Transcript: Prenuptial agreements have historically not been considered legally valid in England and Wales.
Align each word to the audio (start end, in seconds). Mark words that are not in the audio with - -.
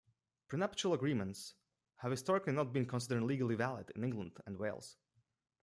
Prenuptial 0.47 0.93
agreements 0.95 1.53
have 1.97 2.09
historically 2.09 2.53
not 2.53 2.73
been 2.73 2.87
considered 2.87 3.21
legally 3.21 3.53
valid 3.53 3.91
in 3.95 4.03
England 4.03 4.35
and 4.47 4.57
Wales. 4.57 4.97